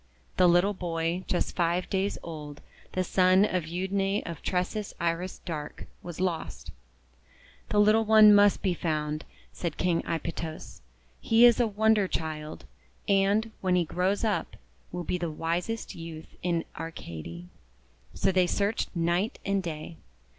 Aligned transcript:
The 0.37 0.49
little 0.49 0.73
boy, 0.73 1.23
just 1.27 1.55
five 1.55 1.87
days 1.87 2.17
old, 2.23 2.59
the 2.93 3.03
son 3.03 3.45
of 3.45 3.65
Euadne 3.67 4.23
of 4.25 4.41
Tresses 4.41 4.95
Iris 4.99 5.37
Dark, 5.45 5.85
was 6.01 6.19
lost. 6.19 6.71
"The 7.69 7.79
little 7.79 8.03
one 8.03 8.33
must 8.33 8.63
be 8.63 8.73
found," 8.73 9.25
said 9.53 9.77
King 9.77 10.01
Aipytos. 10.07 10.81
"He 11.19 11.45
is 11.45 11.59
a 11.59 11.67
wonder 11.67 12.07
child, 12.07 12.65
and, 13.07 13.51
when 13.61 13.75
he 13.75 13.85
grows 13.85 14.23
up, 14.23 14.55
will 14.91 15.03
be 15.03 15.19
the 15.19 15.29
wisest 15.29 15.93
youth 15.93 16.35
in 16.41 16.65
Arcady." 16.79 17.49
So 18.15 18.31
they 18.31 18.47
searched 18.47 18.89
night 18.95 19.37
and 19.45 19.61
day. 19.61 19.97